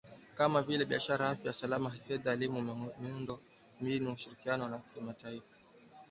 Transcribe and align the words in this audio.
kama 0.37 0.61
vile 0.61 0.85
biashara, 0.85 1.29
afya, 1.29 1.51
usalama, 1.51 1.89
fedha, 1.91 2.31
elimu, 2.33 2.61
miundo 3.01 3.39
mbinu 3.81 4.05
na 4.05 4.11
ushirikiano 4.13 4.63
wa 4.71 4.79
kimataifa 4.93 5.55